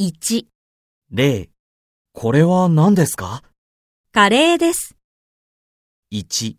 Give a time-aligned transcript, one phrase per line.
[0.00, 0.46] 1、
[1.10, 1.50] 例、
[2.12, 3.42] これは何ですか？
[4.12, 4.94] カレーです。
[6.12, 6.56] ?1、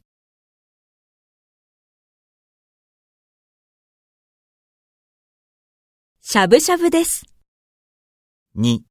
[6.20, 7.24] しゃぶしゃぶです。
[8.58, 8.82] 2、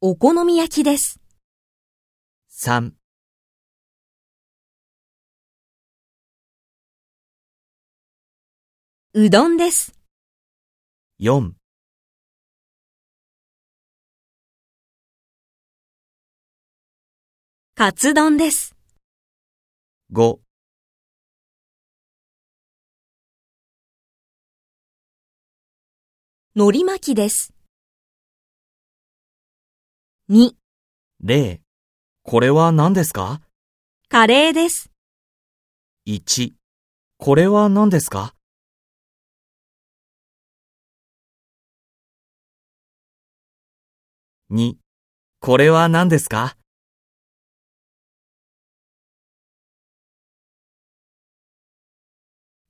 [0.00, 1.20] お好み焼きです。
[2.48, 2.92] 3、
[9.14, 9.92] うどんです。
[11.20, 11.52] 4、
[17.74, 18.74] カツ丼です。
[20.10, 20.38] 5、
[26.54, 27.52] 海苔巻きです。
[30.30, 30.52] 2、
[31.20, 31.60] 例、
[32.22, 33.42] これは何ですか？
[34.08, 34.90] カレーです。
[36.06, 36.54] ?1、
[37.18, 38.34] これは何ですか？
[44.54, 44.74] 2、
[45.40, 46.58] これは何ですか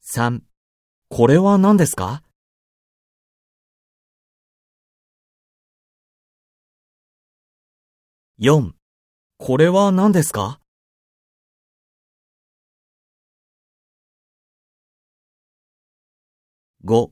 [0.00, 0.42] ？3、
[1.08, 2.22] これは何ですか
[8.39, 8.74] ？4、
[9.39, 10.61] これは何ですか
[16.84, 17.11] ？5、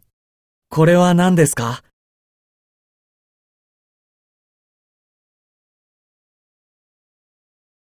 [0.68, 1.82] これは何ですか？